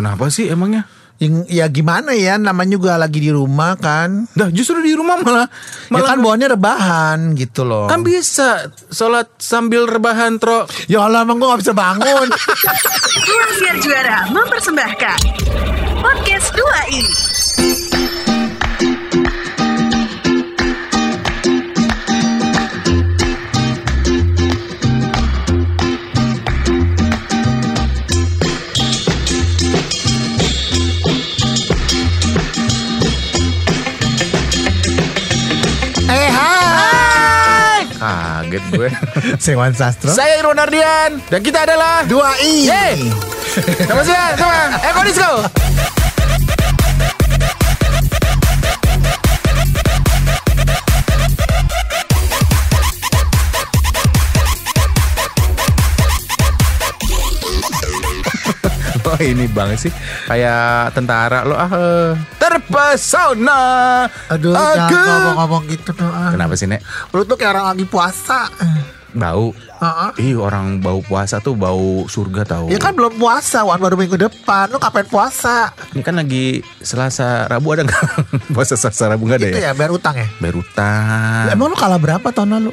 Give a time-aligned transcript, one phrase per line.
[0.00, 0.88] Kenapa sih emangnya?
[1.20, 4.24] Yang- Ya gimana ya namanya juga lagi di rumah kan.
[4.32, 7.84] Dah justru di rumah malah Ya malah kan bawaannya rebahan gitu loh.
[7.84, 8.48] kan bisa
[8.88, 10.64] sholat sambil rebahan tro.
[10.88, 12.28] Ya Allah emang gue gak bisa bangun.
[13.28, 15.18] Ruang Siar Juara mempersembahkan
[16.00, 17.12] Podcast 2 ini
[38.70, 38.90] gue.
[39.44, 40.14] Sewan Sastro.
[40.14, 42.70] Saya Irwan Ardian dan kita adalah Dua i.
[42.70, 42.96] Yeay.
[43.84, 44.38] Sama siapa?
[44.38, 45.32] Sama Eko Disco.
[59.10, 59.92] Oh ini banget sih
[60.30, 62.14] Kayak tentara lo ah eh.
[62.50, 63.62] Terpesona
[64.26, 66.34] Aduh, Aku jangan ngomong-ngomong gitu doang.
[66.34, 66.82] Kenapa sih Nek?
[67.14, 68.50] Lu tuh kayak orang lagi puasa.
[69.10, 70.10] Bau Heeh.
[70.22, 74.14] Ih orang bau puasa tuh bau surga tahu Ya kan belum puasa, Wan baru minggu
[74.14, 74.68] depan.
[74.68, 75.74] Lu kapan puasa?
[75.94, 78.02] Ini kan lagi Selasa Rabu ada nggak?
[78.54, 79.70] Puasa Selasa Rabu nggak ada Itu ya?
[79.70, 80.26] ya bayar utang ya?
[80.38, 81.44] Bayar utang.
[81.48, 82.70] Emang lu kalah berapa tahun lalu?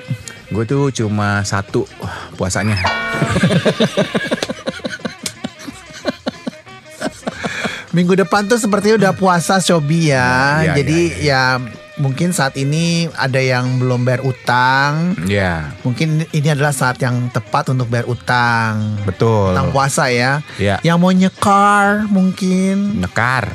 [0.48, 1.90] Gue tuh cuma satu
[2.36, 2.78] puasanya.
[7.98, 10.62] Minggu depan tuh sepertinya udah puasa Shobi ya.
[10.62, 11.44] Ya, ya, Jadi ya,
[11.98, 15.18] mungkin saat ini ada yang belum bayar utang.
[15.26, 19.02] Ya, Mungkin ini adalah saat yang tepat untuk bayar utang.
[19.02, 19.50] betul.
[19.50, 20.46] Utang puasa ya.
[20.56, 20.78] Ya.
[20.86, 23.02] Yang mau nyekar mungkin.
[23.02, 23.50] Nyekar,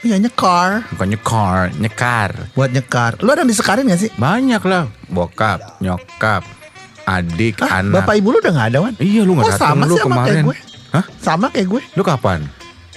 [0.00, 0.88] Ya nyekar.
[0.88, 2.30] bukan nyekar, nyekar.
[2.56, 3.20] Buat nyekar.
[3.20, 4.10] Lu ada yang disekarin gak sih?
[4.16, 6.40] Banyak lah, bokap, nyokap,
[7.04, 8.00] adik, Hah, anak.
[8.00, 8.96] Bapak ibu lu udah gak ada Wan?
[8.96, 10.32] Iya lu Kok nggak datang sama lu sih sama kemarin.
[10.32, 10.56] kayak gue?
[10.88, 11.04] Hah?
[11.20, 11.82] Sama kayak gue.
[11.92, 12.40] Lu kapan?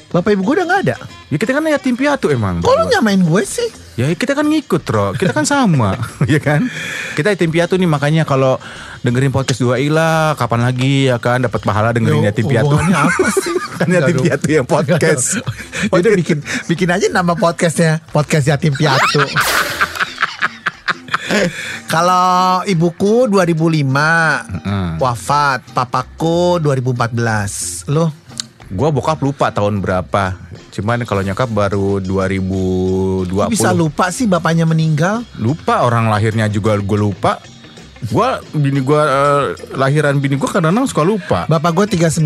[0.07, 0.95] Bapak ibu gue udah gak ada.
[1.27, 2.63] Ya kita kan yatim piatu emang.
[2.63, 3.67] Kok lu nyamain gue sih?
[3.97, 5.97] Ya kita kan ngikut Ro Kita kan sama
[6.29, 6.69] Ya kan
[7.17, 8.61] Kita yatim piatu nih Makanya kalau
[9.01, 13.27] dengerin podcast dua ila Kapan lagi ya kan Dapat pahala dengerin Yo, yatim piatu apa
[13.41, 13.57] sih?
[13.81, 15.41] Kan yatim piatu yang podcast
[15.93, 19.21] Udah bikin bikin aja nama podcastnya podcast yatim piatu.
[21.85, 23.85] Kalau ibuku 2005
[24.97, 27.93] wafat, papaku 2014.
[27.93, 28.09] Lo
[28.69, 30.35] Gua bokap lupa tahun berapa
[30.69, 35.23] Cuman kalau nyokap baru 2020 kok bisa lupa sih bapaknya meninggal?
[35.35, 37.39] Lupa orang lahirnya juga gue lupa
[38.05, 41.39] Gua bini gua eh, lahiran bini gua kadang-kadang suka lupa.
[41.47, 42.21] Bapak gue 39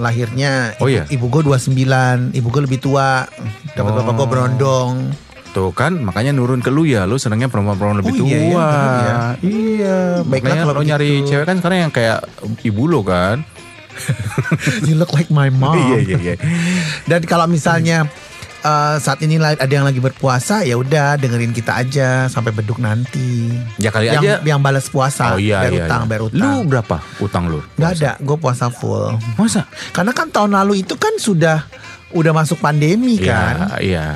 [0.00, 0.72] lahirnya.
[0.78, 1.04] Oh Ibu- iya?
[1.04, 3.28] Ibu gue 29, ibu gue lebih tua.
[3.76, 4.30] Dapat bapak gue Oh.
[4.30, 4.92] berondong.
[5.48, 7.04] Tuh kan makanya nurun ke lu ya.
[7.04, 8.28] Lu senangnya perempuan-perempuan lebih Oh tua.
[8.28, 9.16] iya, iya, bener ya.
[9.44, 12.18] Iya, Baiklah makanya kalau lo nyari cewek kan sekarang yang kayak
[12.62, 13.44] ibu lo kan.
[14.88, 15.76] you look like my mom.
[15.76, 16.34] Iya iya iya.
[17.06, 18.06] Dan kalau misalnya
[18.62, 23.52] eh, saat ini ada yang lagi berpuasa, ya udah dengerin kita aja sampai beduk nanti.
[23.78, 24.32] Ya kali yang, aja.
[24.42, 25.84] yang balas puasa, Oh iya bayar iya.
[25.86, 26.08] utang, iya.
[26.10, 26.40] bayar utang.
[26.42, 27.60] Lu berapa utang lu?
[27.78, 29.14] Nggak ada, gue puasa full.
[29.38, 29.66] Masa?
[29.94, 31.66] Karena kan tahun lalu itu kan sudah
[32.12, 33.78] udah masuk pandemi kan.
[33.78, 34.06] Iya, iya.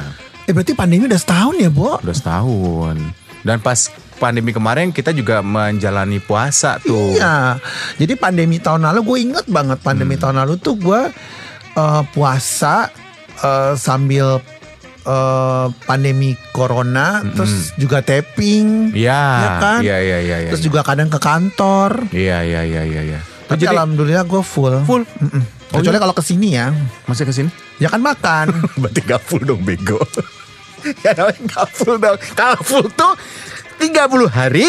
[0.49, 2.03] Eh berarti pandemi udah setahun ya, Bo?
[2.03, 2.97] Udah setahun.
[3.43, 7.13] Dan pas pandemi kemarin kita juga menjalani puasa tuh.
[7.13, 7.61] Iya.
[7.97, 10.23] Jadi pandemi tahun lalu gue inget banget pandemi Hmm.
[10.23, 11.01] tahun lalu tuh gue
[11.73, 12.93] eh, puasa
[13.39, 14.39] eh, sambil
[15.03, 18.95] eh, pandemi corona, terus juga tapping, Hmm.
[18.95, 19.79] Iya, Ya kan?
[19.81, 20.51] iya, iya, iya, iya.
[20.51, 22.07] terus juga kadang ke kantor.
[22.09, 23.21] Iya, iya, iya, iya, iya.
[23.43, 24.79] Tapi Jadi alhamdulillah gue full.
[24.87, 25.03] full.
[25.03, 25.43] Mm-mm.
[25.73, 26.03] Oh, Kecuali iya?
[26.03, 26.71] kalau ke sini ya,
[27.05, 27.51] Masih ke sini?
[27.77, 28.53] ya kan makan.
[28.81, 29.99] Berarti gak full dong bego.
[31.05, 32.17] ya namanya gak full dong.
[32.33, 33.13] Kalau full tuh
[33.79, 34.69] 30 hari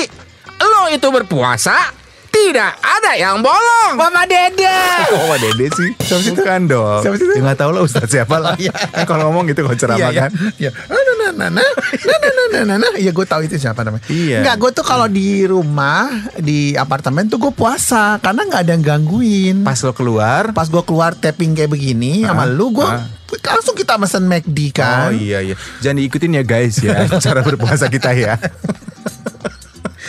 [0.64, 2.04] lo itu berpuasa
[2.34, 3.94] tidak ada yang bolong.
[3.94, 4.66] Mama Dede.
[5.14, 5.90] Oh, Mama Dede sih.
[6.02, 6.74] Siapa sih Bukan itu?
[6.74, 7.02] dong.
[7.06, 7.34] Siapa sih itu?
[7.38, 8.58] Ya gak tau lo Ustaz siapa lah.
[8.66, 8.74] ya.
[9.06, 10.22] Kalau ngomong gitu kalau ceramah iya, iya.
[10.26, 10.32] kan.
[10.58, 10.72] Iya.
[10.74, 12.64] Ah, nah, nah, nah, nah, nah, nah, nah, nah.
[12.66, 12.78] nah.
[12.82, 12.94] nah.
[12.98, 14.04] Ya gue tahu itu siapa namanya.
[14.10, 14.42] Iya.
[14.42, 16.10] Enggak, gue tuh kalau di rumah,
[16.42, 18.18] di apartemen tuh gue puasa.
[18.18, 19.62] Karena gak ada yang gangguin.
[19.62, 20.58] Pas lo keluar.
[20.58, 23.06] Pas gue keluar tapping kayak begini ah, sama lu, gue ah.
[23.46, 25.10] langsung kita mesen McD kan.
[25.10, 25.56] Oh iya iya.
[25.86, 28.42] Jangan diikutin ya guys ya cara berpuasa kita ya.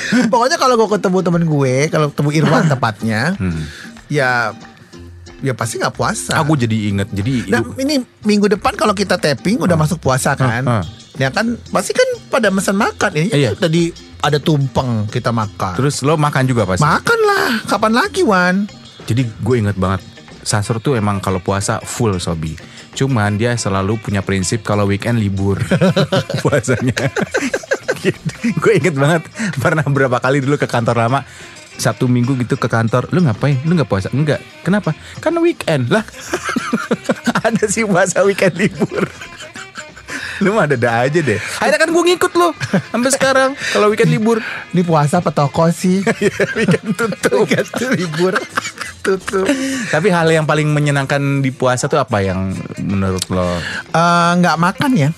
[0.32, 3.62] Pokoknya kalau gue ketemu temen gue, kalau ketemu Irwan tepatnya, Hmm.
[4.06, 4.52] ya
[5.40, 6.38] ya pasti nggak puasa.
[6.38, 10.62] Aku jadi inget jadi Nah ini minggu depan kalau kita tapping udah masuk puasa kan,
[10.62, 10.84] Ah, ah.
[11.14, 13.10] ya kan pasti kan pada mesen makan.
[13.12, 13.50] Ini Iya.
[13.52, 15.76] tadi ada tumpeng kita makan.
[15.76, 16.80] terus lo makan juga pasti.
[16.80, 18.64] Makan lah, kapan lagi Wan?
[19.04, 20.00] Jadi gue inget banget
[20.40, 22.56] Sasro tuh emang kalau puasa full sobi.
[22.94, 25.56] Cuman dia selalu punya prinsip kalau weekend libur
[26.40, 26.94] puasanya.
[28.62, 29.22] gue inget banget
[29.56, 31.22] pernah berapa kali dulu ke kantor lama.
[31.74, 33.58] Sabtu Minggu gitu ke kantor, lu ngapain?
[33.66, 34.06] Lu nggak puasa?
[34.14, 34.38] Enggak.
[34.62, 34.94] Kenapa?
[35.18, 36.06] Karena weekend lah.
[37.46, 39.10] ada sih puasa weekend libur.
[40.38, 41.38] Lu mah ada aja deh.
[41.58, 42.54] Akhirnya kan gue ngikut lo
[42.94, 44.38] sampai sekarang kalau weekend libur.
[44.70, 46.02] Ini puasa apa toko sih?
[46.58, 47.42] weekend tutup.
[47.42, 48.38] Weekend libur
[49.04, 49.44] tutup.
[49.92, 53.60] Tapi hal yang paling menyenangkan di puasa tuh apa yang menurut lo?
[53.92, 55.10] Eh, nggak makan ya?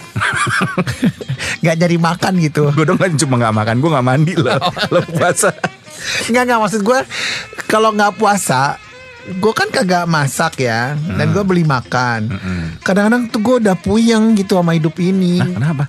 [1.62, 2.62] Nggak jadi makan gitu.
[2.75, 4.61] Gue dong kan cuma nggak makan, gue nggak mandi loh.
[4.93, 5.50] lo puasa.
[6.29, 6.99] Nggak nggak maksud gue
[7.67, 8.77] kalau nggak puasa
[9.28, 12.31] gue kan kagak masak ya dan gue beli makan
[12.81, 15.84] kadang-kadang tuh gue udah puyeng gitu sama hidup ini Nah, kenapa?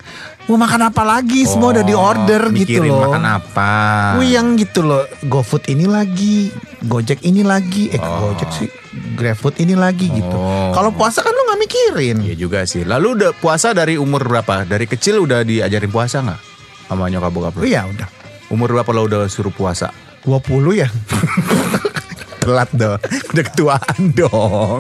[0.46, 3.72] mau makan apa lagi semua udah di order gitu loh makan apa?
[4.16, 6.50] puyeng gitu loh GoFood ini lagi
[6.80, 8.32] Gojek ini lagi eh Oh.
[8.32, 8.70] Gojek sih
[9.14, 10.72] GrabFood ini lagi gitu Oh.
[10.72, 12.82] kalau puasa kan lu nggak mikirin Iya juga sih.
[12.82, 14.64] Lalu udah puasa dari umur berapa?
[14.64, 16.40] Dari kecil udah diajarin puasa nggak?
[16.88, 17.62] Sama nyokap bokap lo?
[17.62, 18.10] oh iya udah
[18.48, 19.94] Umur berapa lo udah suruh puasa?
[20.24, 20.42] 20
[20.76, 20.88] ya
[22.48, 22.96] Telat dong.
[23.36, 24.80] Udah ketuaan dong.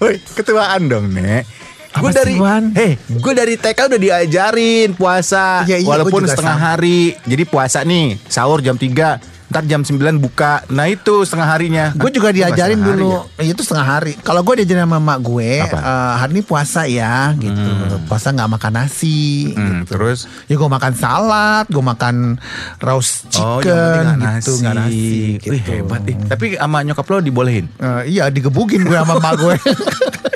[0.00, 1.44] Woi, ketuaan dong, Nek.
[1.92, 2.40] Gue dari?
[2.72, 6.68] Hei, gue dari TK udah diajarin puasa Iya, iya, walaupun setengah sama.
[6.72, 7.12] hari.
[7.28, 9.20] Jadi puasa nih, sahur jam 3,
[9.52, 10.64] ntar jam 9 buka.
[10.66, 11.84] Nah, itu setengah harinya.
[11.92, 13.44] Gue juga diajarin dulu ya?
[13.46, 15.76] Itu setengah hari Kalau gue diajarin sama mak gue Apa?
[15.76, 17.60] eh, Hari ini puasa ya gitu
[18.06, 19.92] Puasa nggak makan nasi Hmm, gitu.
[19.92, 22.40] terus Ya gue makan salad Gue makan
[22.78, 25.50] roast Oh, chicken penting nggak gitu Nggak nasi gitu.
[25.50, 26.16] Wih, hebat nih.
[26.24, 27.66] Tapi sama nyokap lo dibolehin.
[27.76, 29.54] Eh, Iya digebugin gue sama mak gue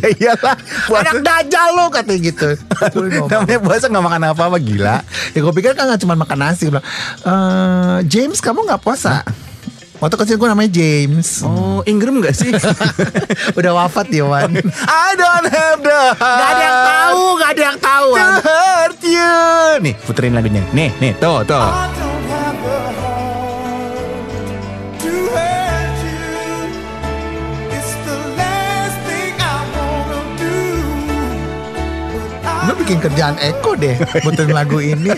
[0.00, 0.56] ya iyalah.
[0.88, 2.48] Anak dajal lo katanya gitu.
[3.28, 4.96] Namanya puasa nggak makan apa-apa gila.
[5.32, 6.86] Ya gue pikir kan gak cuma makan nasi Gue bilang
[7.24, 9.24] "Eh, James kamu gak puasa
[9.96, 12.50] Waktu kecil gue namanya James Oh, Ingram nggak sih?
[13.58, 16.36] Udah wafat ya Wan I don't have the heart.
[16.36, 19.34] Gak ada yang tahu Gak ada yang tahu To hurt you.
[19.80, 20.62] Nih, puterin lagunya.
[20.74, 21.62] Nih, nih, tuh, tuh.
[32.62, 35.10] Lu bikin kerjaan Eko deh Butuhin lagu ini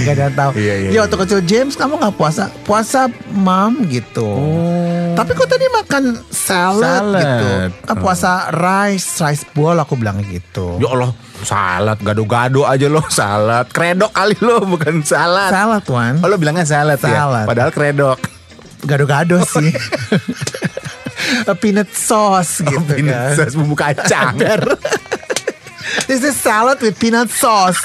[0.00, 3.82] Gak ada yang tahu Iya, iya, Ya waktu kecil James kamu gak puasa Puasa mam
[3.84, 5.12] gitu Oh.
[5.12, 7.18] Tapi kok tadi makan salad, Salad.
[7.18, 7.48] gitu
[7.82, 11.10] Kan puasa rice Rice bowl aku bilang gitu Ya Allah,
[11.42, 13.66] salad gado-gado aja lo, salad.
[13.68, 15.50] Kredok kali lo, bukan salad.
[15.50, 17.26] Salad Wan Oh, lo bilangnya salad, ya?
[17.26, 17.44] Salad.
[17.44, 18.22] Padahal kredok.
[18.80, 19.74] Gado-gado sih
[21.58, 24.38] Peanut sauce gitu Peanut kan sauce bumbu kacang.
[26.10, 27.78] This is salad with peanut sauce.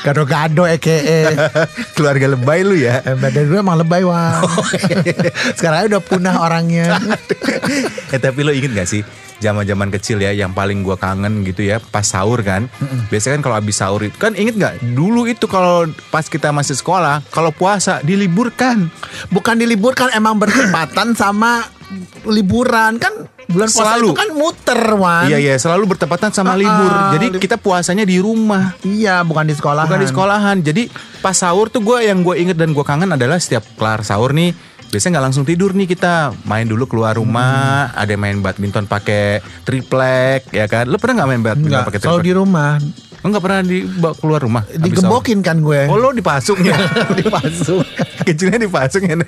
[0.00, 0.96] Gado-gado eke
[1.92, 3.04] Keluarga lebay lu ya.
[3.04, 4.40] Eh, Badan gue emang lebay Wan.
[5.60, 6.96] Sekarang udah punah orangnya.
[8.08, 9.04] Eh tapi lo inget gak sih
[9.44, 12.72] zaman-zaman kecil ya yang paling gua kangen gitu ya pas sahur kan.
[13.12, 16.80] Biasanya kan kalau habis sahur itu kan inget gak dulu itu kalau pas kita masih
[16.80, 18.88] sekolah kalau puasa diliburkan.
[19.28, 21.75] Bukan diliburkan emang bertepatan sama
[22.24, 23.12] liburan kan
[23.46, 24.08] bulan puasa Selalu.
[24.08, 25.24] itu kan muter Wan.
[25.26, 26.92] Iya iya selalu bertepatan sama Ah, libur.
[27.14, 28.74] Jadi li- kita puasanya di rumah.
[28.82, 29.86] Iya, bukan di sekolah.
[29.86, 30.56] Bukan di sekolahan.
[30.60, 30.90] Jadi
[31.20, 34.50] pas sahur tuh gue yang gue inget dan gue kangen adalah setiap kelar sahur nih.
[34.86, 39.42] Biasanya nggak langsung tidur nih kita main dulu keluar rumah, ada yang main badminton pakai
[39.62, 40.86] triplek ya kan.
[40.86, 42.28] Lu pernah nggak main badminton pakai selalu triplek?
[42.28, 42.70] di rumah.
[43.16, 44.62] Lu nggak pernah dibawa keluar rumah?
[44.68, 45.86] Digembokin kan gue.
[45.86, 46.78] Oh lo dipasung ya?
[47.18, 47.82] dipasung.
[48.22, 49.18] Kecilnya dipasung ya?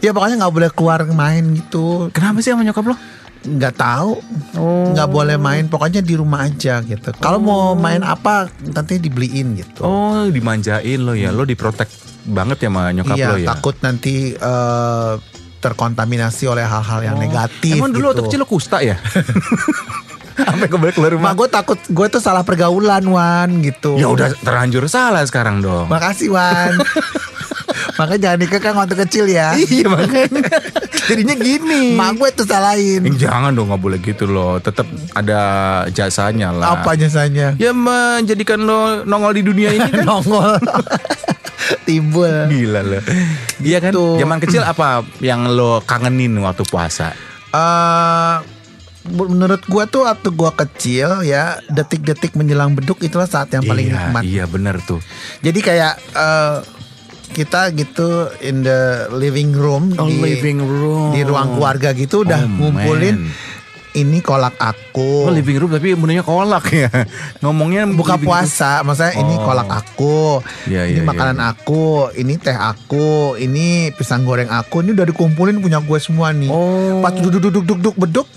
[0.00, 2.08] Ya pokoknya nggak boleh keluar main gitu.
[2.10, 2.96] Kenapa sih sama nyokap lo?
[3.44, 4.12] Nggak tahu.
[4.96, 5.64] Nggak boleh main.
[5.68, 7.12] Pokoknya di rumah aja gitu.
[7.20, 9.84] Kalau mau main apa nanti dibeliin gitu.
[9.84, 11.88] Oh dimanjain lo ya, lo diprotek
[12.24, 13.48] banget ya sama nyokap iya, lo ya?
[13.52, 15.12] takut nanti eh,
[15.60, 17.76] terkontaminasi oleh hal-hal yang negatif.
[17.76, 17.84] Oh.
[17.84, 18.28] Emang dulu waktu gitu.
[18.32, 18.96] kecil lo kusta ya?
[20.34, 21.30] Sampai kembali keluar rumah?
[21.30, 23.94] Mak gue takut gue tuh salah pergaulan Wan gitu.
[23.94, 25.86] Ya udah terlanjur salah sekarang dong.
[25.86, 26.74] Makasih Wan.
[27.94, 29.54] Makanya jangan dikekang waktu kecil ya.
[29.54, 30.26] iya makanya.
[31.08, 31.94] Jadinya gini.
[31.94, 33.06] Mak gue tuh salahin.
[33.06, 34.58] Eh, Jangan dong nggak boleh gitu loh.
[34.58, 35.40] Tetap ada
[35.90, 36.80] jasanya lah.
[36.80, 37.54] Apa jasanya?
[37.54, 40.02] Ya menjadikan lo nongol di dunia ini kan.
[40.02, 40.58] Nongol.
[41.86, 42.50] Timbul.
[42.50, 43.00] Gila lo.
[43.62, 43.92] Iya kan.
[43.94, 44.06] Gitu.
[44.20, 47.14] Zaman kecil apa yang lo kangenin waktu puasa?
[47.54, 48.36] Eh,
[49.04, 53.94] menurut gue tuh waktu gue kecil ya detik-detik menjelang beduk itulah saat yang paling iya,
[54.08, 54.22] nikmat.
[54.24, 54.98] Iya bener tuh.
[55.44, 56.56] Jadi kayak eh,
[57.34, 58.06] kita gitu
[58.38, 61.10] in the living room Oh, di living room.
[61.10, 63.52] di ruang keluarga gitu udah Oh, ngumpulin man.
[63.94, 65.26] ini kolak aku.
[65.26, 66.90] Oh living room tapi menunya kolak ya.
[67.42, 68.26] Ngomongnya buka living room.
[68.28, 69.42] puasa, maksudnya ini Oh.
[69.44, 71.50] kolak aku, Iya, ini iya, makanan iya.
[71.50, 76.48] aku, ini teh aku, ini pisang goreng aku, ini udah dikumpulin punya gue semua nih.
[76.48, 76.98] Oh.
[76.98, 78.28] Pas duduk duduk duduk duduk beduk,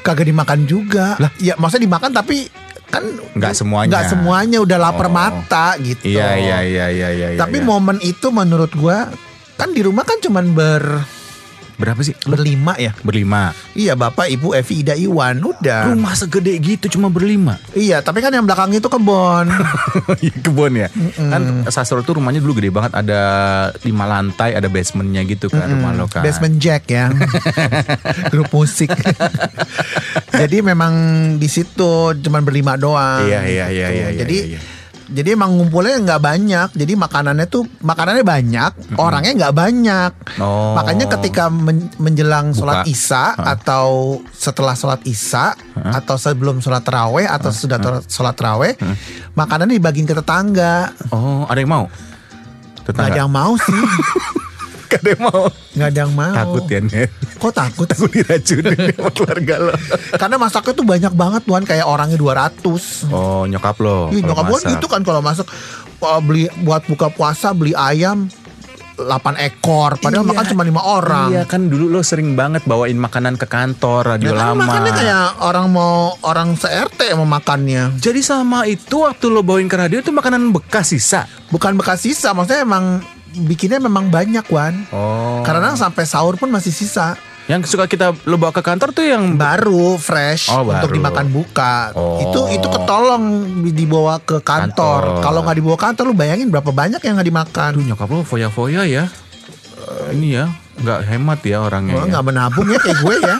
[0.00, 1.14] kagak dimakan juga.
[1.16, 1.30] Lah?
[1.36, 2.46] ya maksudnya dimakan tapi
[2.88, 3.90] kan Nggak semuanya.
[3.90, 5.12] nggak semuanya udah lapar Oh.
[5.12, 6.02] mata gitu.
[6.04, 7.26] Iya iya iya iya iya.
[7.36, 7.66] Tapi iya.
[7.66, 9.12] momen itu menurut gua
[9.54, 10.84] kan di rumah kan cuman ber
[11.78, 12.14] berapa sih?
[12.26, 12.92] berlima ya.
[13.00, 13.54] Berlima.
[13.72, 15.94] Iya bapak ibu Evi Ida Iwan udah.
[15.94, 17.56] Rumah segede gitu cuma berlima.
[17.72, 19.48] Iya tapi kan yang belakang itu kebon.
[20.18, 20.88] Iya, kebun ya.
[21.14, 22.92] Kan Sastro tuh rumahnya dulu gede banget.
[22.98, 23.20] Ada
[23.86, 26.26] lima lantai, ada basementnya gitu kan rumah lo kan.
[26.26, 27.08] Basement Jack ya.
[28.32, 28.90] Grup musik.
[30.40, 30.94] Jadi memang
[31.38, 33.22] di situ cuman berlima doang.
[33.22, 33.98] Iya iya iya gitu.
[33.98, 34.08] iya.
[34.10, 34.60] iya, Jadi iya.
[35.08, 36.68] Jadi emang ngumpulnya nggak banyak.
[36.72, 40.10] Jadi makanannya tuh makanannya banyak, orangnya nggak banyak.
[40.36, 40.76] Oh.
[40.76, 42.58] Makanya ketika men- menjelang Buka.
[42.60, 43.88] sholat isya atau
[44.28, 48.76] setelah sholat isya atau sebelum sholat terawih atau sudah tor- sholat terawih,
[49.32, 50.92] makanannya dibagiin ke tetangga.
[51.08, 51.84] Oh, ada yang mau?
[51.88, 53.08] Gak Tetangga.
[53.10, 53.76] ada yang mau sih,
[54.88, 55.42] Gak ada yang mau.
[55.70, 56.34] nggak ada yang mau.
[56.34, 57.10] Takut ya Net.
[57.36, 57.86] Kok takut?
[57.86, 59.72] Takut diracunin sama keluarga lo.
[60.12, 63.08] Karena masaknya tuh banyak banget tuan kayak orangnya 200.
[63.08, 64.08] Oh, nyokap lo.
[64.08, 65.46] Kalau nyokap gue gitu kan kalau masak
[65.98, 68.26] uh, beli buat buka puasa beli ayam
[68.96, 69.06] 8
[69.38, 70.30] ekor padahal Iya.
[70.32, 71.30] makan cuma lima orang.
[71.30, 74.66] Iya kan dulu lo sering banget bawain makanan ke kantor radio Ya kan lama.
[74.66, 77.94] makannya kayak orang mau orang se-RT mau makannya.
[77.94, 81.30] Jadi sama itu waktu lo bawain ke radio itu makanan bekas sisa.
[81.48, 82.98] Bukan bekas sisa, maksudnya emang
[83.40, 84.74] bikinnya memang banyak Wan.
[84.88, 85.40] Oh.
[85.42, 87.14] Karena sampai sahur pun masih sisa.
[87.46, 90.96] Yang suka kita lo bawa ke kantor tuh yang Baru fresh Oh, untuk baru.
[91.00, 91.74] dimakan buka.
[91.92, 92.20] Oh.
[92.20, 93.24] Itu itu ketolong
[93.66, 95.00] dibawa ke kantor.
[95.16, 95.24] Kantor.
[95.24, 97.70] Kalau nggak dibawa kantor lu bayangin berapa banyak yang nggak dimakan.
[97.72, 99.08] Aduh nyokap lo foya-foya ya.
[99.78, 101.94] Eh, ini ya, nggak hemat ya orangnya.
[101.94, 102.10] Gua ya.
[102.12, 103.36] nggak menabung ya kayak gue ya.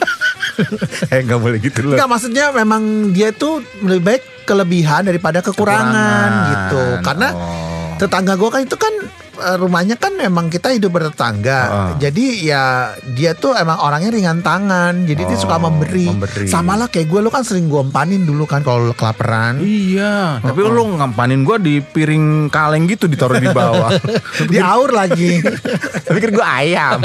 [1.13, 1.95] eh nggak boleh gitu loh.
[1.95, 6.31] Enggak maksudnya memang dia tuh lebih baik kelebihan daripada kekurangan, Kekurangan.
[6.49, 6.83] gitu.
[7.05, 7.78] Karena Oh.
[7.99, 8.95] Tetangga gue kan itu kan
[9.39, 11.61] eh, rumahnya kan memang kita hidup bertetangga.
[11.61, 11.91] Heeh.
[12.01, 12.65] Jadi ya
[13.09, 15.03] dia tuh emang orangnya ringan tangan.
[15.03, 16.07] Jadi dia Oh, suka memberi.
[16.07, 16.47] memberi.
[16.47, 19.59] Sama lah kayak gue lu kan sering gue empanin dulu kan kalau lu kelaparan.
[19.59, 23.91] Iya, tapi lo ngampanin gua di piring kaleng gitu ditaruh di bawah.
[24.51, 25.39] Diaur lagi.
[26.15, 27.03] Pikir gua ayam.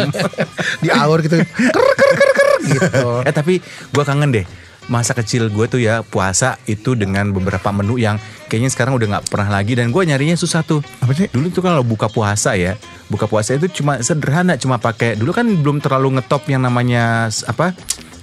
[0.79, 1.37] Diaur gitu.
[1.37, 3.09] Ker ker ker ker gitu.
[3.21, 3.59] eh tapi
[3.91, 4.45] gua kangen deh
[4.87, 8.19] masa kecil gue tuh ya puasa itu dengan beberapa menu yang
[8.51, 10.83] kayaknya sekarang udah nggak pernah lagi dan gue nyarinya susah tuh.
[10.99, 11.27] Apa sih?
[11.31, 12.75] Dulu tuh kalau buka puasa ya,
[13.07, 17.71] buka puasa itu cuma sederhana, cuma pakai dulu kan belum terlalu ngetop yang namanya apa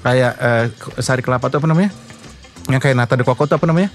[0.00, 0.64] kayak eh,
[1.00, 1.90] sari kelapa tuh apa namanya?
[2.68, 3.88] Yang kayak nata de coco tuh apa namanya?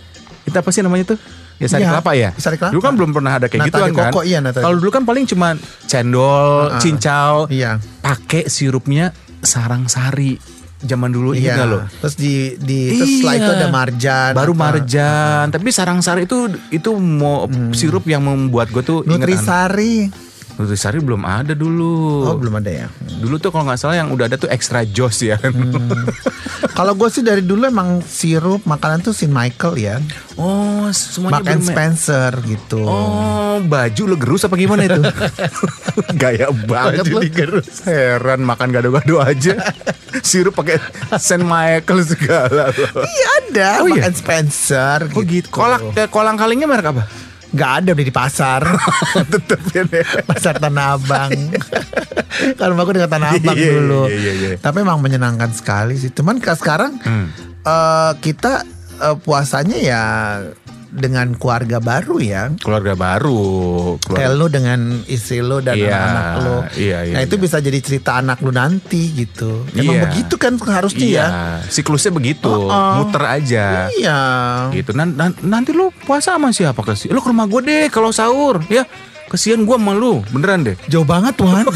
[0.46, 1.20] Itu apa sih namanya tuh?
[1.56, 2.30] Ya sari Iya, kelapa ya.
[2.36, 2.74] sari kelapa.
[2.76, 3.92] Dulu kan belum pernah ada kayak gitu kan.
[3.96, 5.56] coco, iya, Kalau dulu kan paling cuma
[5.88, 7.80] cendol, Ah, cincau, Iya.
[8.04, 10.55] pakai sirupnya sarang sari.
[10.86, 11.58] Zaman dulu Iya.
[11.58, 11.80] ingat lo.
[12.00, 13.42] Terus di di terus setelah Iya.
[13.42, 14.32] itu ada marjan.
[14.32, 14.62] Baru apa.
[14.64, 16.38] marjan, tapi sarang sari itu
[16.70, 20.10] itu mau sirup yang membuat gue tuh Nutrisari.
[20.56, 22.24] Nutrisari belum ada dulu.
[22.26, 22.88] Oh belum ada ya.
[23.20, 25.36] Dulu tuh kalau nggak salah yang udah ada tuh extra joss ya.
[26.72, 29.96] Kalau gue sih dari dulu emang sirup makanan tuh Saint Michael ya.
[30.36, 31.64] oh, semuanya Mark and?
[31.64, 32.84] Spencer gitu.
[32.84, 35.00] Oh, baju lo gerus apa gimana itu?
[36.22, 37.20] Gaya banget lo.
[37.20, 37.84] digerus.
[37.84, 39.56] Heran makan gado-gado aja.
[40.20, 40.80] Sirup pakai
[41.16, 42.72] Saint Michael segala.
[42.76, 44.08] Iya ada Oh, Mark iya?
[44.08, 45.48] and Spencer Oh gitu.
[45.52, 47.04] Kolak eh, kolang kalingnya merek apa?
[47.56, 48.62] Gak ada udah di pasar
[49.32, 49.60] Tetep
[49.90, 50.04] ya.
[50.22, 51.32] Pasar Tanah Abang
[52.60, 54.58] Kalau aku dengan Tanah Abang Iya, dulu iya, iya, iya.
[54.58, 57.32] Tapi emang menyenangkan sekali sih Cuman sekarang Hmm.
[57.64, 58.62] eh, Kita
[59.00, 60.04] eh, puasanya ya
[60.96, 63.44] Dengan keluarga baru ya Keluarga baru.
[64.00, 64.40] Kayak Keluarga.
[64.40, 67.44] lu dengan istri lu dan Iya, anak lu iya, iya, Nah itu iya.
[67.44, 70.04] bisa jadi cerita anak lu nanti gitu Emang Iya.
[70.08, 71.28] begitu kan harusnya Iya, ya
[71.68, 73.04] siklusnya begitu, Oh-oh.
[73.04, 73.92] muter aja.
[73.92, 74.20] Iya
[74.72, 74.92] Gitu.
[74.92, 77.10] Nan- nan- nanti lu puasa sama siapa kasih?
[77.10, 78.88] Lu ke rumah gue deh kalau sahur, ya.
[79.26, 80.78] Kesian gue sama lu, beneran deh.
[80.86, 81.66] Jauh banget Tuhan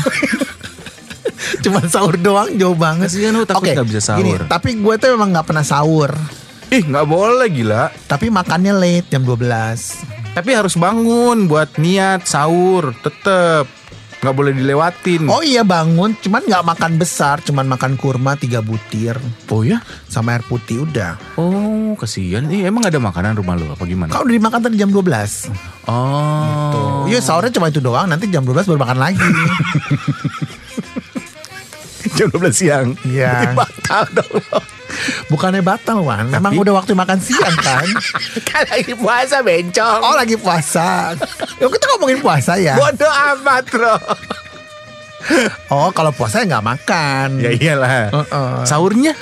[1.60, 4.42] Cuman sahur doang jauh banget Kasihan lu takut Oke, nggak bisa gini, sahur.
[4.48, 6.12] Tapi gue tuh memang gak pernah sahur
[6.70, 7.90] Ih, nggak boleh gila.
[8.06, 13.66] Tapi makannya late jam 12 Tapi harus bangun buat niat sahur, tetep.
[14.20, 15.32] Nggak boleh dilewatin.
[15.32, 19.16] Oh iya bangun Cuman gak makan besar Cuman makan kurma 3 butir
[19.48, 19.80] Oh ya?
[20.12, 22.52] Sama air putih udah Oh, kesian.
[22.52, 24.12] Ih, emang ada makanan rumah lu apa gimana?
[24.12, 27.08] Kau udah dimakan tadi jam 12 Oh.
[27.08, 29.24] Iya sahurnya cuma itu doang Nanti jam 12 baru makan lagi
[32.20, 32.88] Jam 12 siang.
[33.08, 33.56] Iya.
[33.56, 34.44] Batal dong.
[35.28, 37.88] Bukannya batal Wan Memang Tapi- udah waktu makan siang kan
[38.50, 40.02] kan lagi puasa bencong.
[40.02, 41.14] Oh lagi puasa
[41.56, 43.96] Ya kita ngomongin puasa ya Bodoh amat, Bro.
[45.70, 48.10] Oh kalau puasa ya gak makan Ya iyalah.
[48.10, 48.54] Heeh.
[48.66, 49.14] Sahurnya?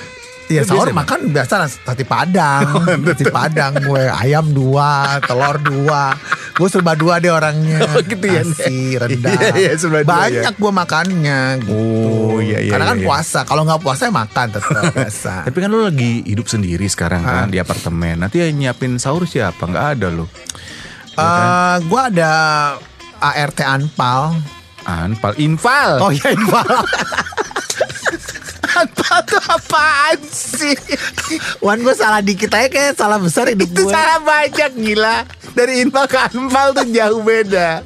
[0.47, 2.63] Iya sahur biasa makan biasa nasi padang,
[3.03, 6.15] nasi padang gue ayam dua, telur dua,
[6.57, 7.85] Gue serba dua deh orangnya.
[7.93, 8.41] Oh, gitu ya.
[8.41, 9.37] Nasi, rendang.
[9.37, 11.39] Iya, iya, serba dua, Banyak gue makannya.
[11.61, 11.73] Gitu.
[11.73, 13.07] Oh, iya, iya, Karena iya, kan iya.
[13.07, 13.39] puasa.
[13.45, 15.33] Kalau nggak puasa ya makan tetap biasa.
[15.45, 18.25] Tapi kan lu lagi hidup sendiri sekarang kan di apartemen.
[18.25, 19.69] Nanti yang nyiapin sahur siapa?
[19.69, 20.25] Nggak ada lo.
[21.17, 22.31] Eh, gue ada
[23.21, 24.37] ART Anpal.
[24.87, 26.01] Anpal, infal.
[26.01, 26.65] Oh iya Anpal.
[28.77, 30.77] Anpal tuh apaan sih?
[31.59, 33.89] Wan gue salah dikit aja kayak salah besar hidup itu gue.
[33.89, 35.25] salah banyak gila.
[35.51, 37.81] Dari infal ke anpal tuh jauh beda.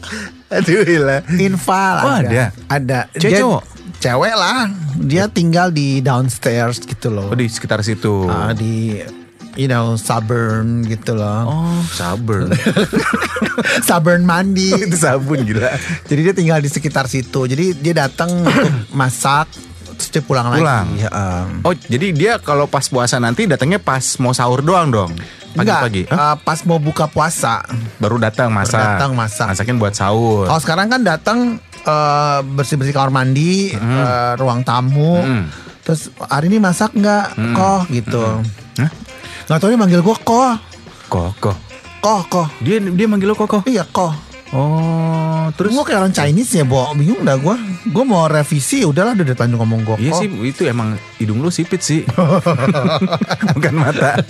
[0.49, 1.23] Aduh gila.
[1.33, 2.27] Infal Oh, ada.
[2.27, 2.45] ada?
[2.67, 2.99] Ada.
[3.15, 3.63] Cewek cowok?
[3.97, 4.67] Cewek lah.
[4.97, 7.31] Dia tinggal di downstairs gitu loh.
[7.31, 8.27] Oh di sekitar situ.
[8.27, 8.99] Ah, di
[9.55, 11.47] you know suburban gitu loh.
[11.47, 12.51] Oh sabar.
[13.87, 14.75] suburban mandi.
[14.85, 15.71] itu sabun gila.
[16.05, 17.47] Jadi dia tinggal di sekitar situ.
[17.47, 19.47] Jadi dia datang untuk masak
[20.07, 20.87] dia pulang, Pulang.
[20.87, 21.03] lagi.
[21.03, 21.09] Ya,
[21.61, 25.11] Oh jadi dia kalau pas puasa nanti datangnya pas mau sahur doang dong.
[25.51, 26.07] Pagi-pagi.
[26.07, 26.33] Enggak, Hah?
[26.33, 27.61] eh, pas mau buka puasa.
[27.99, 28.79] Baru datang masak.
[28.79, 29.51] datang masak.
[29.51, 30.47] Masakin buat sahur.
[30.47, 31.37] Kalau sekarang kan datang
[31.83, 35.19] eh, bersih-bersih kamar mandi, eh, ruang tamu.
[35.19, 35.43] Mm.
[35.83, 37.35] Terus hari ini masak nggak?
[37.51, 38.23] Koh gitu.
[38.79, 38.91] Hah?
[39.49, 40.55] Nggak tahu dia manggil gue koh.
[41.11, 41.51] Koko.
[41.99, 42.47] Koh, koh.
[42.63, 43.61] Dia dia manggil lo koko.
[43.67, 44.15] Iya koh.
[44.51, 46.91] Oh Terus gue kayak orang Chinese ya, Bo.
[46.95, 47.55] Bingung dah gue.
[47.91, 49.97] Gue mau revisi, udahlah udah depan ngomong gue.
[50.07, 52.07] Iya sih itu emang hidung lu sipit sih.
[53.55, 54.17] Bukan mata.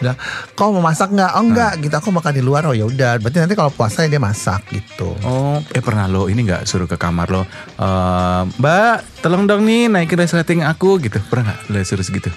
[0.00, 0.16] Udah,
[0.56, 1.32] kau mau masak nggak?
[1.36, 1.94] Oh enggak, gitu.
[1.94, 2.66] Aku makan di luar.
[2.66, 3.20] Oh ya udah.
[3.22, 5.14] Berarti nanti kalau puasa dia masak gitu.
[5.22, 7.42] Oh, eh pernah lo ini nggak suruh ke kamar lo,
[7.78, 11.22] "Eh, Mbak, tolong dong nih naikin resleting aku gitu.
[11.28, 12.32] Pernah nggak lo suruh segitu?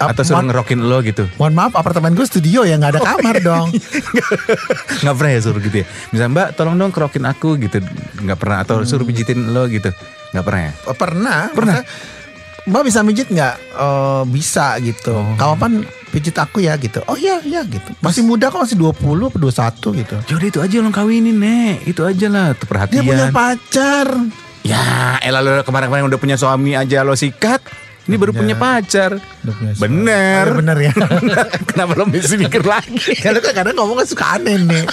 [0.00, 1.28] Atau suruh ngerokin lo gitu?
[1.36, 3.68] Mohon maaf, apartemen gue studio ya nggak ada kamar dong.
[5.04, 5.86] nggak pernah ya suruh gitu ya?
[6.08, 7.84] Misalnya Mbak, tolong dong kerokin aku gitu.
[8.24, 9.92] Nggak pernah atau suruh pijitin lo gitu?
[10.32, 10.72] Nggak pernah ya?
[10.96, 11.40] Pernah.
[11.52, 11.76] Pernah?
[11.84, 12.18] Maksudnya,
[12.70, 13.54] Mbak bisa mijit nggak?
[13.76, 15.12] Eh, bisa gitu.
[15.16, 15.36] Oh.
[15.36, 17.00] Kapan pijit aku ya gitu.
[17.06, 17.94] Oh iya iya gitu.
[18.02, 20.16] Masih muda kok masih 20 atau 21 gitu.
[20.34, 23.02] Yaudah itu aja lo kawinin nek, itu aja lah tuh Dia perhatian.
[23.06, 24.08] punya pacar.
[24.60, 27.64] Ya, elah lo kemarin-kemarin udah punya suami aja lo sikat.
[28.08, 29.20] Ini baru punya pacar.
[29.44, 29.82] Punya suami.
[29.84, 30.44] Bener.
[30.48, 30.92] Oh, bener ya.
[31.68, 32.96] Kenapa lo mesti mikir lagi?
[33.20, 34.84] ya lu kan kadang ngomongnya suka aneh nih.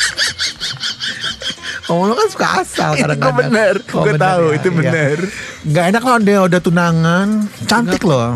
[1.88, 3.38] Ngomong lu kan suka asal Itu kadang-kadang.
[3.48, 3.74] bener.
[3.88, 4.76] Gue tahu itu iya.
[4.76, 5.18] bener.
[5.64, 7.28] Nggak enak loh dia udah tunangan.
[7.64, 8.36] Cantik loh.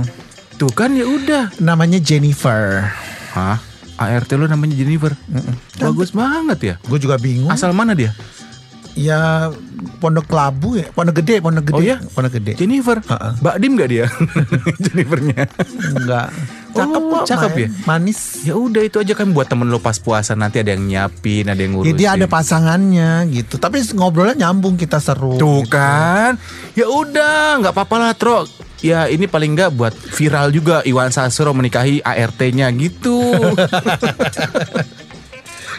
[0.56, 1.44] Tuh kan ya udah.
[1.60, 2.88] Namanya Jennifer.
[3.36, 3.60] Hah?
[4.02, 5.14] ART lo namanya Jennifer.
[5.78, 6.76] Bagus banget ya.
[6.88, 7.52] Gue juga bingung.
[7.54, 8.16] Asal mana dia?
[8.98, 9.52] Ya
[9.98, 10.86] Pondok Labu ya.
[10.90, 11.76] Pondok Gede, Pondok Gede.
[11.76, 11.98] Oh ya?
[12.08, 12.54] Pondok Gede.
[12.56, 12.98] Jennifer.
[13.00, 13.32] Heeh.
[13.38, 14.06] Mbak Dim gak dia?
[14.84, 15.42] Jennifernya.
[15.92, 16.28] Enggak.
[16.72, 17.24] Cakep Oh, kok.
[17.28, 17.60] cakep main.
[17.60, 17.70] ya?
[17.84, 18.20] Manis.
[18.44, 21.60] Ya udah itu aja kan buat temen lo pas puasa nanti ada yang nyiapin, ada
[21.60, 21.98] yang Ya ngurusin.
[21.98, 23.56] dia ada pasangannya gitu.
[23.56, 25.36] Tapi ngobrolnya nyambung kita seru.
[25.36, 25.70] Tuh gitu.
[25.70, 26.40] kan.
[26.72, 28.48] Ya udah, nggak apa-apa lah, Tro.
[28.80, 33.20] Ya ini paling nggak buat viral juga Iwan Sastro menikahi ART-nya gitu.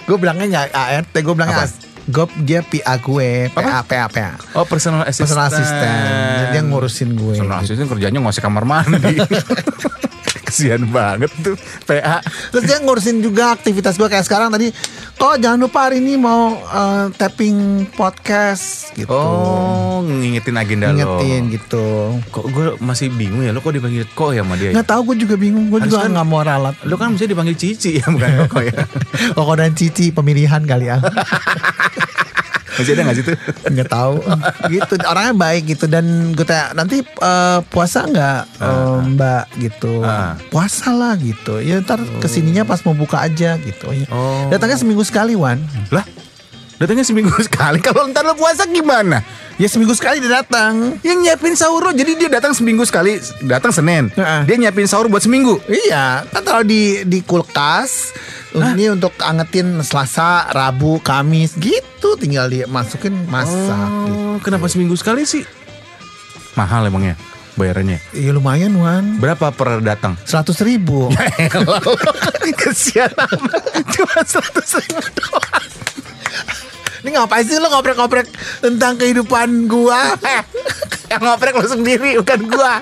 [0.03, 1.63] Gue bilangnya nggak ART, gue bilangnya
[2.11, 4.31] Gue dia PA gue, PA, PA, PA.
[4.59, 5.39] Oh personal assistant.
[5.39, 6.03] Personal assistant.
[6.11, 7.35] Jadi dia ngurusin gue.
[7.39, 9.23] Personal assistant kerjanya ngosek kamar mandi.
[10.53, 11.57] Kesian banget tuh
[11.89, 12.21] PA.
[12.53, 14.69] Terus dia ngurusin juga aktivitas gue kayak sekarang tadi.
[15.17, 19.09] Kok jangan lupa hari ini mau eh, tapping podcast gitu.
[19.09, 21.53] Oh, ngingetin agenda Ingetin lo.
[21.57, 21.87] gitu.
[22.29, 24.77] Kok gue masih bingung ya lo kok dipanggil kok ya sama dia?
[24.77, 25.73] Nggak tahu gue juga bingung.
[25.73, 26.77] Gue juga nggak mau ralat.
[26.85, 28.85] Lo kan mesti dipanggil Cici ya bukan kok ya?
[29.41, 31.01] Koko dan Cici pemilihan kali ya.
[32.73, 33.37] Masih ada gak sih tuh?
[33.65, 34.17] nggak tahu
[34.69, 40.35] gitu orangnya baik gitu dan gue tanya nanti eh, puasa nggak eh, mbak gitu Ah.
[40.49, 44.49] puasa lah gitu ya ntar ke sininya pas mau buka aja gitu ya Oh.
[44.49, 46.05] datangnya seminggu sekali Wan Lah,
[46.77, 47.79] datangnya seminggu sekali.
[47.79, 49.21] Kalau ntar lo puasa gimana?
[49.55, 53.69] ya seminggu sekali dia datang Yang nyiapin sahur lo, jadi dia datang seminggu sekali, datang
[53.71, 54.09] Senin.
[54.11, 54.41] Heeh.
[54.43, 55.61] Dia nyiapin sahur buat seminggu.
[55.69, 58.11] iya kan taruh di di kulkas
[58.55, 63.73] ini untuk angetin Selasa Rabu Kamis gitu tinggal dimasukin masak
[64.07, 65.45] gitu Oh, kenapa seminggu sekali sih?
[66.53, 67.17] Mahal emangnya
[67.53, 68.01] bayarannya.
[68.11, 70.17] ya lumayan Wan Berapa per datang?
[70.23, 71.09] seratus ribu
[72.61, 73.63] Kesian amat.
[73.89, 75.65] Cuma seratus ribu doang.
[77.03, 78.27] ini ngapain sih lo ngoprek-ngoprek
[78.61, 80.15] tentang kehidupan gua
[81.11, 82.81] Yang ngoprek lo sendiri, bukan gua.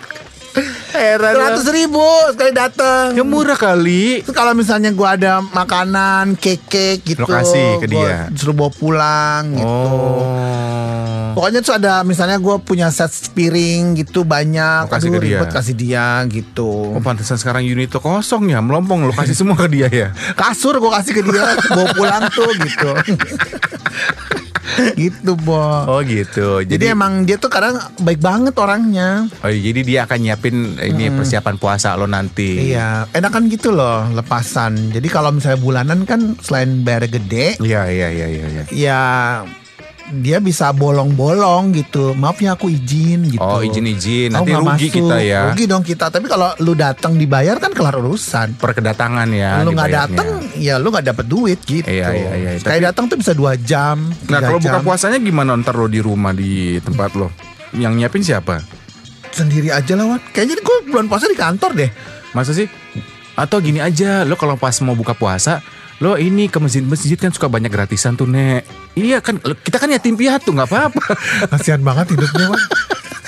[0.91, 1.33] Heran.
[1.33, 3.15] Seratus ribu sekali datang.
[3.15, 4.21] Ya murah kali.
[4.21, 8.27] Terus kalau misalnya gua ada makanan, cake gitu, Lo kasih ke dia.
[8.35, 9.87] suruh bawa pulang gitu.
[9.87, 11.31] Oh.
[11.31, 15.39] Pokoknya tuh ada misalnya gua punya set piring gitu banyak, Lo kasih ke dia.
[15.39, 16.91] ribet kasih dia gitu.
[16.91, 20.75] Oh pantesan sekarang unit itu kosong ya Melompong lo kasih semua ke dia ya Kasur
[20.77, 22.91] gua kasih ke dia, bawa pulang tuh gitu.
[25.01, 25.61] gitu, Bo.
[25.89, 26.63] Oh gitu.
[26.65, 29.27] Jadi, emang dia tuh kadang baik banget orangnya.
[29.43, 32.73] Oh, jadi dia akan nyiapin ini persiapan puasa lo nanti.
[32.73, 34.93] Iya, enakan gitu loh lepasan.
[34.95, 38.47] Jadi kalau misalnya bulanan kan selain bayar gede, Iya iya iya iya.
[38.51, 38.63] iya.
[38.71, 39.01] ya
[40.11, 42.13] dia bisa bolong-bolong gitu.
[42.19, 43.43] Maaf ya aku izin gitu.
[43.43, 44.35] Oh izin-izin.
[44.35, 44.97] Nanti rugi masuk.
[44.99, 45.41] kita ya.
[45.51, 46.11] Rugi dong kita.
[46.11, 48.59] Tapi kalau lu datang dibayar kan kelar urusan.
[48.59, 49.63] Per kedatangan ya.
[49.63, 51.87] lu nggak datang, ya lu nggak dapet duit gitu.
[51.87, 52.51] Iya, iya, iya.
[52.59, 54.11] Kayak datang tuh bisa dua jam.
[54.27, 57.31] Nah kalau buka puasanya gimana ntar lo di rumah di tempat lo?
[57.71, 58.81] Yang nyiapin siapa?
[59.31, 60.21] sendiri aja lah, Wan.
[60.35, 61.91] Kayaknya gue bulan puasa di kantor deh.
[62.35, 62.67] Masa sih?
[63.39, 65.63] Atau gini aja, lo kalau pas mau buka puasa,
[66.01, 68.65] lo ini ke masjid-masjid kan suka banyak gratisan tuh nek.
[68.97, 71.13] Iya kan, kita kan yatim piatu nggak apa-apa.
[71.53, 72.61] Kasihan banget hidupnya, Wan.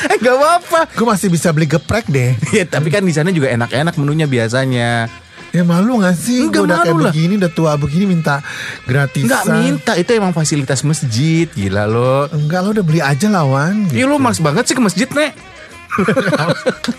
[0.08, 0.80] eh nggak apa-apa.
[0.96, 2.32] Gue masih bisa beli geprek deh.
[2.56, 5.06] Ya tapi kan di sana juga enak-enak menunya biasanya.
[5.52, 6.48] Ya malu gak sih?
[6.48, 7.12] Enggak, udah kayak lah.
[7.12, 8.40] begini, udah tua begini minta
[8.88, 9.28] gratisan.
[9.28, 12.24] Nggak minta, itu emang fasilitas masjid, gila lo.
[12.32, 13.84] Enggak, lo udah beli aja lawan.
[13.92, 15.51] Iya lo males banget sih ke masjid nek.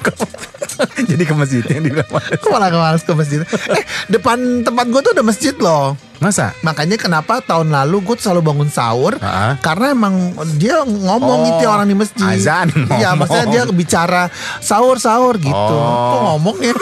[1.03, 3.39] Jadi ke masjidnya di Kok malah gak males ke masjid?
[3.69, 5.93] Eh, depan tempat gue tuh ada masjid loh.
[6.17, 6.51] Masa?
[6.61, 9.53] Makanya kenapa tahun lalu gue tuh selalu bangun sahur Ah.
[9.59, 14.27] Karena emang dia ngomong Oh, ya orang di masjid azan Iya maksudnya dia bicara
[14.59, 16.09] sahur-sahur gitu Oh.
[16.09, 16.73] Kok ngomong ya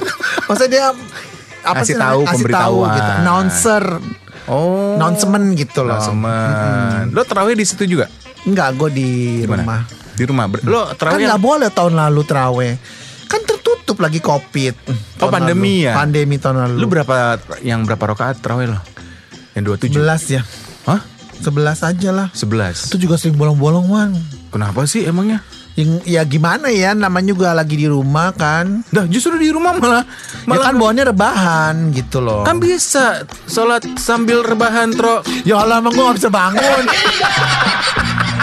[0.46, 0.86] maksudnya dia
[1.60, 2.24] apa sih tahu, namanya?
[2.24, 2.32] Ngasih tahu
[2.76, 2.92] pemberitahuan.
[2.92, 3.84] gitu Announcer
[4.46, 4.94] Oh.
[4.98, 7.06] Announcement gitu loh Announcement.
[7.10, 8.06] Lo terawih di situ juga?
[8.42, 9.08] Enggak gue di
[9.40, 9.62] Di mana?
[9.62, 9.80] rumah
[10.20, 10.44] Di rumah.
[10.60, 12.72] Lo Kan terawih nggak yang- boleh tahun lalu terawih
[13.24, 14.76] Kan tertutup lagi covid
[15.16, 15.86] Oh, pandemi lalu.
[15.88, 15.92] ya?
[15.96, 17.14] Pandemi tahun lalu Lu berapa
[17.60, 18.80] yang berapa rakaat terawih lo?
[19.52, 19.96] Yang 27?
[19.96, 20.42] 11 ya
[20.84, 21.00] Hah?
[21.40, 22.92] 11 aja lah 11.
[22.92, 24.12] Itu juga sering bolong-bolong Wan
[24.48, 25.40] Kenapa sih emangnya?
[25.72, 30.04] Yang- Ya gimana ya namanya juga lagi di rumah kan Dah justru di rumah malah
[30.04, 35.22] Ya malah kan bawaannya rebahan gitu loh kan bisa sholat sambil rebahan tro.
[35.42, 36.84] Ya Allah emang gue gak bisa bangun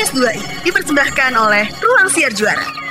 [0.00, 2.89] Podcast 2i dipersembahkan oleh Ruang Siar Juara.